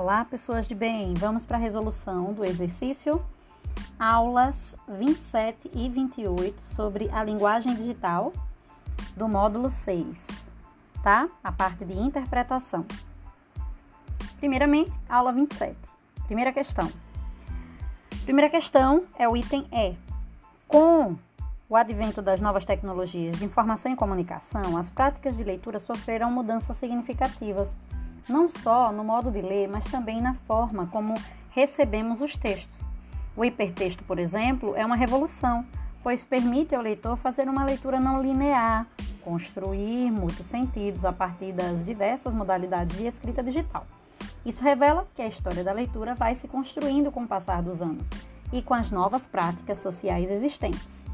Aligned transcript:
Olá, 0.00 0.24
pessoas 0.24 0.68
de 0.68 0.76
bem. 0.76 1.12
Vamos 1.14 1.44
para 1.44 1.56
a 1.56 1.60
resolução 1.60 2.32
do 2.32 2.44
exercício 2.44 3.20
aulas 3.98 4.76
27 4.86 5.72
e 5.74 5.88
28 5.88 6.62
sobre 6.66 7.10
a 7.10 7.24
linguagem 7.24 7.74
digital 7.74 8.32
do 9.16 9.26
módulo 9.26 9.68
6, 9.68 10.52
tá? 11.02 11.28
A 11.42 11.50
parte 11.50 11.84
de 11.84 11.98
interpretação. 11.98 12.86
Primeiramente, 14.38 14.92
aula 15.08 15.32
27. 15.32 15.76
Primeira 16.26 16.52
questão. 16.52 16.88
Primeira 18.22 18.48
questão 18.48 19.02
é 19.18 19.28
o 19.28 19.36
item 19.36 19.66
E. 19.72 19.96
Com 20.68 21.16
o 21.68 21.74
advento 21.74 22.22
das 22.22 22.40
novas 22.40 22.64
tecnologias 22.64 23.36
de 23.36 23.44
informação 23.44 23.92
e 23.92 23.96
comunicação, 23.96 24.76
as 24.76 24.92
práticas 24.92 25.36
de 25.36 25.42
leitura 25.42 25.80
sofreram 25.80 26.30
mudanças 26.30 26.76
significativas 26.76 27.68
não 28.28 28.48
só 28.48 28.92
no 28.92 29.04
modo 29.04 29.30
de 29.30 29.40
ler, 29.40 29.68
mas 29.68 29.84
também 29.84 30.20
na 30.20 30.34
forma 30.34 30.86
como 30.86 31.14
recebemos 31.50 32.20
os 32.20 32.36
textos. 32.36 32.78
O 33.36 33.44
hipertexto, 33.44 34.04
por 34.04 34.18
exemplo, 34.18 34.74
é 34.76 34.84
uma 34.84 34.96
revolução, 34.96 35.64
pois 36.02 36.24
permite 36.24 36.74
ao 36.74 36.82
leitor 36.82 37.16
fazer 37.16 37.48
uma 37.48 37.64
leitura 37.64 38.00
não 38.00 38.20
linear, 38.20 38.86
construir 39.22 40.10
muitos 40.10 40.46
sentidos 40.46 41.04
a 41.04 41.12
partir 41.12 41.52
das 41.52 41.84
diversas 41.84 42.34
modalidades 42.34 42.96
de 42.96 43.06
escrita 43.06 43.42
digital. 43.42 43.86
Isso 44.44 44.62
revela 44.62 45.06
que 45.14 45.22
a 45.22 45.26
história 45.26 45.62
da 45.62 45.72
leitura 45.72 46.14
vai 46.14 46.34
se 46.34 46.48
construindo 46.48 47.10
com 47.10 47.24
o 47.24 47.28
passar 47.28 47.62
dos 47.62 47.80
anos 47.80 48.06
e 48.52 48.62
com 48.62 48.74
as 48.74 48.90
novas 48.90 49.26
práticas 49.26 49.78
sociais 49.78 50.30
existentes. 50.30 51.06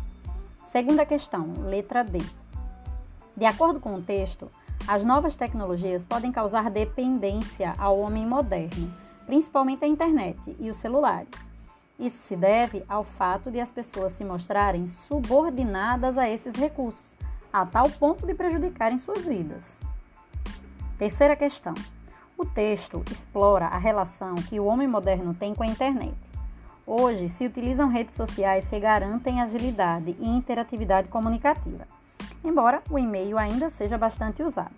Segunda 0.66 1.05
questão, 1.05 1.52
letra 1.64 2.05
D. 2.05 2.19
De 3.36 3.44
acordo 3.44 3.80
com 3.80 3.94
o 3.94 4.02
texto, 4.02 4.48
as 4.86 5.02
novas 5.02 5.34
tecnologias 5.34 6.04
podem 6.04 6.30
causar 6.30 6.68
dependência 6.68 7.74
ao 7.78 7.98
homem 7.98 8.27
moderno, 8.27 8.92
principalmente 9.24 9.82
a 9.82 9.88
internet 9.88 10.38
e 10.60 10.68
os 10.68 10.76
celulares. 10.76 11.50
Isso 11.98 12.18
se 12.18 12.36
deve 12.36 12.84
ao 12.86 13.02
fato 13.02 13.50
de 13.50 13.58
as 13.60 13.70
pessoas 13.70 14.12
se 14.12 14.24
mostrarem 14.24 14.86
subordinadas 14.86 16.18
a 16.18 16.28
esses 16.28 16.54
recursos, 16.54 17.16
a 17.50 17.64
tal 17.64 17.88
ponto 17.88 18.26
de 18.26 18.34
prejudicarem 18.34 18.98
suas 18.98 19.24
vidas. 19.24 19.80
Terceira 20.98 21.34
questão. 21.34 21.72
O 22.36 22.44
texto 22.44 23.02
explora 23.10 23.66
a 23.66 23.78
relação 23.78 24.34
que 24.34 24.60
o 24.60 24.66
homem 24.66 24.88
moderno 24.88 25.32
tem 25.32 25.54
com 25.54 25.62
a 25.62 25.66
internet. 25.66 26.14
Hoje 26.86 27.26
se 27.28 27.46
utilizam 27.46 27.88
redes 27.88 28.14
sociais 28.14 28.69
que 28.69 28.78
garantem 28.78 29.41
agilidade 29.41 30.14
e 30.20 30.28
interatividade 30.28 31.08
comunicativa 31.08 31.86
embora 32.45 32.83
o 32.91 32.98
e-mail 32.98 33.39
ainda 33.39 33.70
seja 33.70 33.97
bastante 33.97 34.42
usado. 34.42 34.75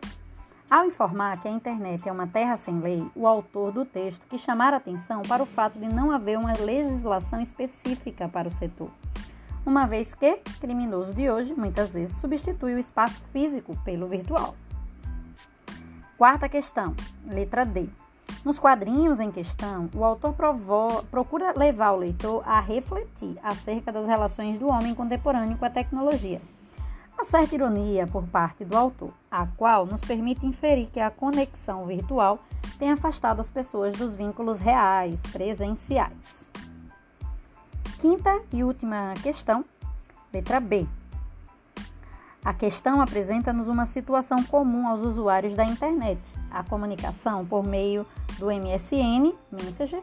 Ao 0.70 0.84
informar 0.84 1.40
que 1.40 1.46
a 1.46 1.50
internet 1.50 2.08
é 2.08 2.12
uma 2.12 2.26
terra 2.26 2.56
sem 2.56 2.80
lei, 2.80 3.06
o 3.14 3.26
autor 3.26 3.70
do 3.70 3.84
texto 3.84 4.26
quis 4.28 4.40
chamar 4.40 4.74
atenção 4.74 5.22
para 5.22 5.42
o 5.42 5.46
fato 5.46 5.78
de 5.78 5.86
não 5.86 6.10
haver 6.10 6.38
uma 6.38 6.52
legislação 6.58 7.40
específica 7.40 8.28
para 8.28 8.48
o 8.48 8.50
setor, 8.50 8.90
uma 9.64 9.86
vez 9.86 10.12
que 10.12 10.38
criminoso 10.60 11.14
de 11.14 11.30
hoje 11.30 11.54
muitas 11.54 11.92
vezes 11.92 12.16
substitui 12.16 12.74
o 12.74 12.78
espaço 12.78 13.22
físico 13.32 13.76
pelo 13.84 14.08
virtual. 14.08 14.56
Quarta 16.18 16.48
questão, 16.48 16.94
letra 17.24 17.64
D. 17.64 17.88
Nos 18.44 18.58
quadrinhos 18.58 19.20
em 19.20 19.30
questão, 19.30 19.88
o 19.94 20.02
autor 20.02 20.34
procura 21.10 21.52
levar 21.56 21.92
o 21.92 21.96
leitor 21.96 22.42
a 22.44 22.58
refletir 22.58 23.36
acerca 23.40 23.92
das 23.92 24.06
relações 24.06 24.58
do 24.58 24.68
homem 24.68 24.94
contemporâneo 24.94 25.56
com 25.56 25.64
a 25.64 25.70
tecnologia 25.70 26.40
uma 27.16 27.24
certa 27.24 27.54
ironia 27.54 28.06
por 28.06 28.24
parte 28.24 28.62
do 28.62 28.76
autor, 28.76 29.10
a 29.30 29.46
qual 29.46 29.86
nos 29.86 30.02
permite 30.02 30.44
inferir 30.44 30.88
que 30.92 31.00
a 31.00 31.10
conexão 31.10 31.86
virtual 31.86 32.38
tem 32.78 32.90
afastado 32.90 33.40
as 33.40 33.48
pessoas 33.48 33.94
dos 33.94 34.14
vínculos 34.14 34.58
reais, 34.58 35.22
presenciais. 35.32 36.50
Quinta 37.98 38.38
e 38.52 38.62
última 38.62 39.14
questão, 39.22 39.64
letra 40.30 40.60
B. 40.60 40.86
A 42.44 42.52
questão 42.52 43.00
apresenta-nos 43.00 43.66
uma 43.66 43.86
situação 43.86 44.42
comum 44.44 44.86
aos 44.86 45.00
usuários 45.00 45.56
da 45.56 45.64
internet, 45.64 46.20
a 46.50 46.62
comunicação 46.62 47.46
por 47.46 47.66
meio 47.66 48.06
do 48.38 48.48
MSN, 48.52 49.32
Messenger. 49.50 50.02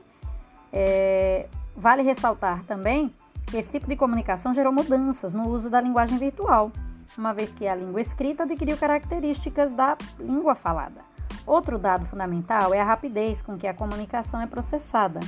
É, 0.71 1.47
vale 1.77 2.01
ressaltar 2.01 2.63
também 2.63 3.13
que 3.45 3.57
esse 3.57 3.71
tipo 3.71 3.87
de 3.87 3.95
comunicação 3.95 4.51
gerou 4.51 4.73
mudanças 4.73 5.31
no 5.31 5.47
uso 5.47 5.69
da 5.69 5.79
linguagem 5.79 6.17
virtual 6.17 6.71
uma 7.17 7.33
vez 7.33 7.53
que 7.53 7.67
a 7.67 7.75
língua 7.75 8.01
escrita 8.01 8.43
adquiriu 8.43 8.77
características 8.77 9.73
da 9.73 9.97
língua 10.19 10.55
falada. 10.55 11.01
Outro 11.45 11.77
dado 11.77 12.05
fundamental 12.05 12.73
é 12.73 12.79
a 12.79 12.85
rapidez 12.85 13.41
com 13.41 13.57
que 13.57 13.67
a 13.67 13.73
comunicação 13.73 14.41
é 14.41 14.47
processada, 14.47 15.19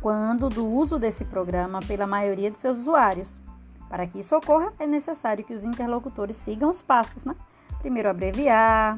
quando 0.00 0.48
do 0.48 0.66
uso 0.66 0.98
desse 0.98 1.24
programa 1.24 1.80
pela 1.80 2.06
maioria 2.06 2.50
de 2.50 2.58
seus 2.58 2.78
usuários. 2.78 3.38
Para 3.88 4.06
que 4.06 4.20
isso 4.20 4.34
ocorra, 4.36 4.72
é 4.78 4.86
necessário 4.86 5.44
que 5.44 5.52
os 5.52 5.64
interlocutores 5.64 6.36
sigam 6.36 6.70
os 6.70 6.80
passos, 6.80 7.24
né? 7.24 7.36
Primeiro 7.80 8.08
abreviar, 8.08 8.96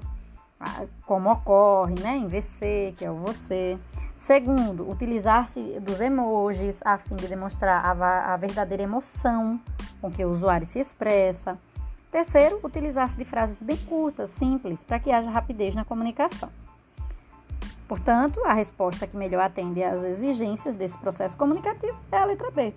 como 1.06 1.30
ocorre, 1.30 1.94
né, 2.00 2.16
em 2.16 2.28
VC, 2.28 2.94
que 2.96 3.04
é 3.04 3.10
o 3.10 3.14
você. 3.14 3.78
Segundo, 4.16 4.88
utilizar-se 4.88 5.60
dos 5.80 6.00
emojis 6.00 6.80
a 6.84 6.96
fim 6.96 7.16
de 7.16 7.26
demonstrar 7.26 7.84
a, 7.84 8.32
a 8.32 8.36
verdadeira 8.36 8.82
emoção 8.82 9.60
com 10.00 10.10
que 10.10 10.24
o 10.24 10.30
usuário 10.30 10.66
se 10.66 10.78
expressa. 10.78 11.58
Terceiro, 12.14 12.60
utilizar-se 12.62 13.16
de 13.16 13.24
frases 13.24 13.60
bem 13.60 13.76
curtas, 13.76 14.30
simples, 14.30 14.84
para 14.84 15.00
que 15.00 15.10
haja 15.10 15.28
rapidez 15.28 15.74
na 15.74 15.84
comunicação. 15.84 16.48
Portanto, 17.88 18.40
a 18.44 18.54
resposta 18.54 19.04
que 19.04 19.16
melhor 19.16 19.42
atende 19.42 19.82
às 19.82 20.00
exigências 20.04 20.76
desse 20.76 20.96
processo 20.96 21.36
comunicativo 21.36 21.98
é 22.12 22.16
a 22.16 22.24
letra 22.24 22.52
B. 22.52 22.72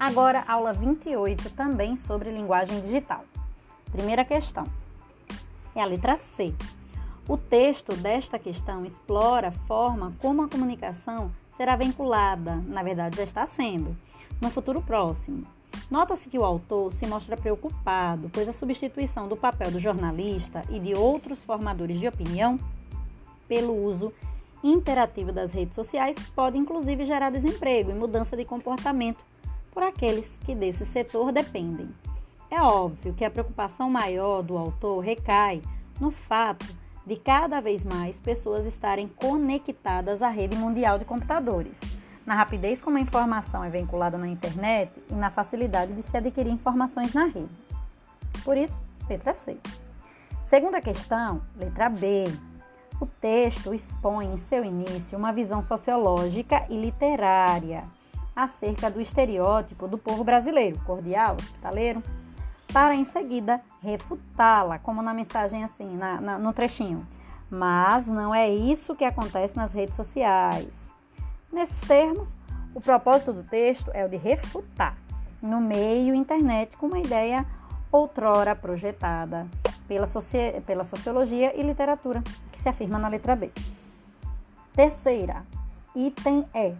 Agora, 0.00 0.42
aula 0.48 0.72
28, 0.72 1.50
também 1.50 1.98
sobre 1.98 2.30
linguagem 2.30 2.80
digital. 2.80 3.26
Primeira 3.92 4.24
questão 4.24 4.64
é 5.74 5.82
a 5.82 5.84
letra 5.84 6.16
C. 6.16 6.54
O 7.28 7.36
texto 7.36 7.94
desta 7.94 8.38
questão 8.38 8.86
explora 8.86 9.48
a 9.48 9.52
forma 9.52 10.14
como 10.18 10.40
a 10.40 10.48
comunicação 10.48 11.30
será 11.58 11.76
vinculada, 11.76 12.56
na 12.68 12.82
verdade 12.82 13.18
já 13.18 13.24
está 13.24 13.46
sendo, 13.46 13.94
no 14.40 14.48
futuro 14.48 14.80
próximo, 14.80 15.46
Nota-se 15.90 16.28
que 16.28 16.38
o 16.38 16.44
autor 16.44 16.92
se 16.92 17.06
mostra 17.06 17.36
preocupado, 17.36 18.28
pois 18.30 18.46
a 18.46 18.52
substituição 18.52 19.26
do 19.26 19.36
papel 19.36 19.70
do 19.70 19.78
jornalista 19.78 20.62
e 20.68 20.78
de 20.78 20.94
outros 20.94 21.42
formadores 21.44 21.98
de 21.98 22.06
opinião 22.06 22.58
pelo 23.48 23.74
uso 23.74 24.12
interativo 24.62 25.32
das 25.32 25.52
redes 25.52 25.74
sociais 25.74 26.16
pode 26.34 26.58
inclusive 26.58 27.04
gerar 27.04 27.30
desemprego 27.30 27.90
e 27.90 27.94
mudança 27.94 28.36
de 28.36 28.44
comportamento 28.44 29.24
por 29.72 29.82
aqueles 29.82 30.38
que 30.44 30.54
desse 30.54 30.84
setor 30.84 31.32
dependem. 31.32 31.88
É 32.50 32.60
óbvio 32.60 33.14
que 33.14 33.24
a 33.24 33.30
preocupação 33.30 33.88
maior 33.88 34.42
do 34.42 34.58
autor 34.58 34.98
recai 34.98 35.62
no 35.98 36.10
fato 36.10 36.66
de 37.06 37.16
cada 37.16 37.60
vez 37.60 37.82
mais 37.84 38.20
pessoas 38.20 38.66
estarem 38.66 39.08
conectadas 39.08 40.20
à 40.20 40.28
rede 40.28 40.54
mundial 40.54 40.98
de 40.98 41.06
computadores 41.06 41.97
na 42.28 42.34
rapidez 42.34 42.78
como 42.82 42.98
a 42.98 43.00
informação 43.00 43.64
é 43.64 43.70
vinculada 43.70 44.18
na 44.18 44.28
internet 44.28 44.92
e 45.08 45.14
na 45.14 45.30
facilidade 45.30 45.94
de 45.94 46.02
se 46.02 46.14
adquirir 46.14 46.52
informações 46.52 47.14
na 47.14 47.24
rede. 47.24 47.48
Por 48.44 48.54
isso, 48.54 48.78
letra 49.08 49.32
C. 49.32 49.56
Segunda 50.42 50.78
questão, 50.78 51.40
letra 51.56 51.88
B. 51.88 52.24
O 53.00 53.06
texto 53.06 53.72
expõe 53.72 54.26
em 54.26 54.36
seu 54.36 54.62
início 54.62 55.16
uma 55.16 55.32
visão 55.32 55.62
sociológica 55.62 56.66
e 56.68 56.78
literária 56.78 57.84
acerca 58.36 58.90
do 58.90 59.00
estereótipo 59.00 59.88
do 59.88 59.96
povo 59.96 60.22
brasileiro, 60.22 60.78
cordial, 60.80 61.34
hospitaleiro, 61.40 62.02
para 62.70 62.94
em 62.94 63.04
seguida 63.04 63.58
refutá-la, 63.82 64.78
como 64.78 65.00
na 65.00 65.14
mensagem 65.14 65.64
assim, 65.64 65.96
na, 65.96 66.20
na, 66.20 66.38
no 66.38 66.52
trechinho. 66.52 67.08
Mas 67.50 68.06
não 68.06 68.34
é 68.34 68.50
isso 68.50 68.94
que 68.94 69.04
acontece 69.06 69.56
nas 69.56 69.72
redes 69.72 69.96
sociais. 69.96 70.97
Nesses 71.50 71.80
termos, 71.80 72.34
o 72.74 72.80
propósito 72.80 73.32
do 73.32 73.42
texto 73.42 73.90
é 73.94 74.04
o 74.04 74.08
de 74.08 74.18
refutar 74.18 74.94
no 75.40 75.60
meio 75.60 76.14
internet 76.14 76.76
com 76.76 76.86
uma 76.86 76.98
ideia 76.98 77.46
outrora 77.90 78.54
projetada 78.54 79.46
pela, 79.86 80.04
soci... 80.04 80.60
pela 80.66 80.84
sociologia 80.84 81.58
e 81.58 81.62
literatura, 81.62 82.22
que 82.52 82.60
se 82.60 82.68
afirma 82.68 82.98
na 82.98 83.08
letra 83.08 83.34
B. 83.34 83.50
Terceira, 84.74 85.42
item 85.96 86.44
E. 86.54 86.74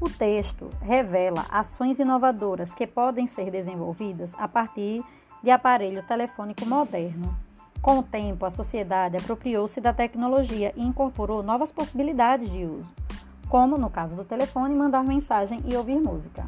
O 0.00 0.08
texto 0.08 0.70
revela 0.80 1.44
ações 1.50 1.98
inovadoras 1.98 2.72
que 2.72 2.86
podem 2.86 3.26
ser 3.26 3.50
desenvolvidas 3.50 4.32
a 4.38 4.46
partir 4.46 5.02
de 5.42 5.50
aparelho 5.50 6.02
telefônico 6.04 6.64
moderno. 6.64 7.36
Com 7.82 7.98
o 7.98 8.02
tempo, 8.02 8.46
a 8.46 8.50
sociedade 8.50 9.16
apropriou-se 9.16 9.80
da 9.80 9.92
tecnologia 9.92 10.72
e 10.76 10.82
incorporou 10.82 11.42
novas 11.42 11.72
possibilidades 11.72 12.50
de 12.50 12.64
uso 12.64 13.05
como 13.48 13.78
no 13.78 13.90
caso 13.90 14.16
do 14.16 14.24
telefone, 14.24 14.74
mandar 14.74 15.04
mensagem 15.04 15.60
e 15.64 15.76
ouvir 15.76 16.00
música. 16.00 16.46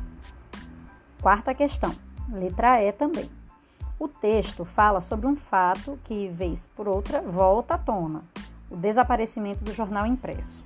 Quarta 1.23 1.55
questão, 1.55 1.95
letra 2.31 2.83
E 2.83 2.93
também. 2.93 3.29
O 3.99 4.07
texto 4.07 4.65
fala 4.65 5.01
sobre 5.01 5.27
um 5.27 5.35
fato 5.35 5.99
que, 6.05 6.29
vez 6.29 6.67
por 6.77 6.87
outra, 6.87 7.21
volta 7.21 7.75
à 7.75 7.79
tona: 7.79 8.21
o 8.71 8.77
desaparecimento 8.77 9.65
do 9.65 9.73
jornal 9.73 10.07
impresso. 10.07 10.65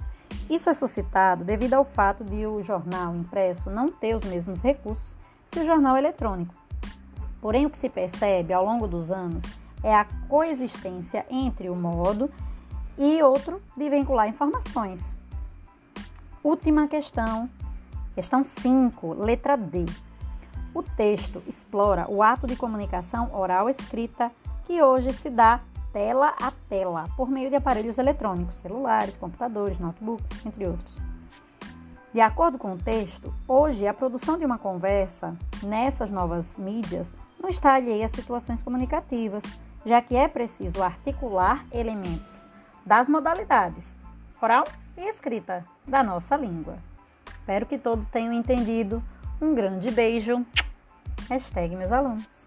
Isso 0.51 0.69
é 0.69 0.75
suscitado 0.75 1.45
devido 1.45 1.75
ao 1.75 1.85
fato 1.85 2.25
de 2.25 2.47
o 2.47 2.61
jornal 2.61 3.15
impresso 3.15 3.71
não 3.71 3.89
ter 3.89 4.15
os 4.15 4.25
mesmos 4.25 4.61
recursos 4.61 5.17
que 5.51 5.61
o 5.61 5.65
jornal 5.65 5.97
eletrônico. 5.97 6.55
Porém, 7.41 7.65
o 7.65 7.71
que 7.71 7.79
se 7.79 7.89
percebe 7.89 8.53
ao 8.53 8.65
longo 8.65 8.87
dos 8.87 9.11
anos 9.11 9.45
é 9.83 9.95
a 9.95 10.07
coexistência 10.29 11.27
entre 11.31 11.71
o 11.71 11.75
modo 11.75 12.31
e 12.99 13.23
outro 13.23 13.63
de 13.77 13.89
vincular 13.89 14.29
informações. 14.29 15.22
Última 16.45 16.89
questão, 16.89 17.49
questão 18.17 18.43
5, 18.43 19.15
letra 19.15 19.57
D. 19.57 19.87
O 20.75 20.83
texto 20.83 21.41
explora 21.47 22.11
o 22.11 22.21
ato 22.21 22.49
de 22.49 22.57
comunicação 22.57 23.33
oral 23.33 23.71
escrita 23.71 24.29
que 24.65 24.83
hoje 24.83 25.13
se 25.13 25.31
dá 25.31 25.61
tela 25.93 26.35
a 26.43 26.51
tela, 26.69 27.05
por 27.17 27.31
meio 27.31 27.49
de 27.49 27.55
aparelhos 27.55 27.97
eletrônicos, 27.97 28.57
celulares, 28.57 29.17
computadores, 29.17 29.79
notebooks, 29.79 30.45
entre 30.45 30.67
outros. 30.67 30.93
De 32.13 32.21
acordo 32.21 32.59
com 32.59 32.73
o 32.73 32.79
texto, 32.79 33.33
hoje 33.47 33.87
a 33.87 33.95
produção 33.95 34.37
de 34.37 34.45
uma 34.45 34.59
conversa 34.59 35.37
nessas 35.63 36.11
novas 36.11 36.59
mídias 36.59 37.15
não 37.41 37.49
está 37.49 37.75
alheia 37.75 38.07
a 38.07 38.09
situações 38.09 38.65
comunicativas, 38.65 39.45
já 39.87 40.03
que 40.03 40.17
é 40.17 40.27
preciso 40.27 40.83
articular 40.83 41.65
elementos 41.71 42.45
das 42.85 43.09
modalidades 43.09 43.95
oral 44.43 44.65
e 44.97 45.09
escrita 45.09 45.65
da 45.87 46.03
nossa 46.03 46.37
língua. 46.37 46.79
Espero 47.35 47.67
que 47.67 47.79
todos 47.79 48.09
tenham 48.09 48.33
entendido. 48.33 49.03
Um 49.41 49.55
grande 49.55 49.91
beijo. 49.91 50.45
Hashtag 51.29 51.75
meus 51.75 51.93
alunos. 51.93 52.47